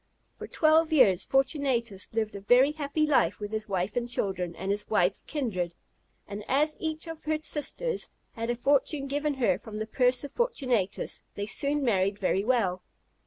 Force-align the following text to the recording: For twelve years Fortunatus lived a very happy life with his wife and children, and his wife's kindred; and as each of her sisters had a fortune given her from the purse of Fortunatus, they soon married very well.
For 0.39 0.47
twelve 0.47 0.91
years 0.91 1.23
Fortunatus 1.23 2.11
lived 2.11 2.35
a 2.35 2.41
very 2.41 2.71
happy 2.71 3.05
life 3.05 3.39
with 3.39 3.51
his 3.51 3.69
wife 3.69 3.95
and 3.95 4.09
children, 4.09 4.55
and 4.55 4.71
his 4.71 4.89
wife's 4.89 5.21
kindred; 5.21 5.75
and 6.27 6.43
as 6.47 6.75
each 6.79 7.05
of 7.05 7.25
her 7.25 7.37
sisters 7.43 8.09
had 8.31 8.49
a 8.49 8.55
fortune 8.55 9.07
given 9.07 9.35
her 9.35 9.59
from 9.59 9.77
the 9.77 9.85
purse 9.85 10.23
of 10.23 10.31
Fortunatus, 10.31 11.21
they 11.35 11.45
soon 11.45 11.83
married 11.85 12.17
very 12.17 12.43
well. 12.43 12.81